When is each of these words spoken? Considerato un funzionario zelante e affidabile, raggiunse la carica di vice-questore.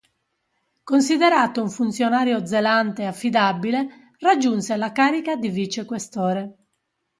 Considerato 0.83 1.61
un 1.61 1.69
funzionario 1.69 2.43
zelante 2.47 3.03
e 3.03 3.05
affidabile, 3.05 4.13
raggiunse 4.17 4.75
la 4.75 4.91
carica 4.91 5.35
di 5.35 5.49
vice-questore. 5.49 6.57